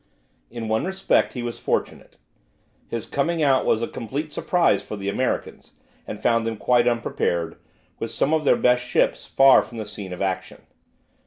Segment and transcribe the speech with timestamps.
[0.49, 2.17] In one respect he was fortunate.
[2.87, 5.73] His coming out was a complete surprise for the Americans,
[6.07, 7.55] and found them quite unprepared,
[7.99, 10.63] with some of their best ships far from the scene of action.